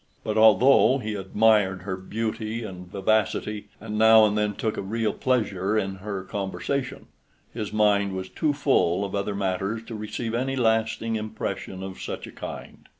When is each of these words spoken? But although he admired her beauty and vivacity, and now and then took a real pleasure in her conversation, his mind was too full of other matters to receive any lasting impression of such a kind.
But 0.23 0.35
although 0.35 0.97
he 0.97 1.13
admired 1.13 1.83
her 1.83 1.95
beauty 1.95 2.63
and 2.63 2.87
vivacity, 2.91 3.67
and 3.79 3.99
now 3.99 4.25
and 4.25 4.35
then 4.35 4.55
took 4.55 4.75
a 4.75 4.81
real 4.81 5.13
pleasure 5.13 5.77
in 5.77 5.97
her 5.97 6.23
conversation, 6.23 7.05
his 7.53 7.71
mind 7.71 8.13
was 8.15 8.27
too 8.27 8.51
full 8.51 9.05
of 9.05 9.13
other 9.13 9.35
matters 9.35 9.83
to 9.83 9.93
receive 9.93 10.33
any 10.33 10.55
lasting 10.55 11.17
impression 11.17 11.83
of 11.83 12.01
such 12.01 12.25
a 12.25 12.31
kind. 12.31 12.89